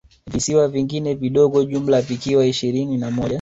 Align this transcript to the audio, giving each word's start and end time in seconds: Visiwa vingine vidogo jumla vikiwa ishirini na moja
Visiwa 0.27 0.67
vingine 0.67 1.13
vidogo 1.15 1.63
jumla 1.63 2.01
vikiwa 2.01 2.45
ishirini 2.45 2.97
na 2.97 3.11
moja 3.11 3.29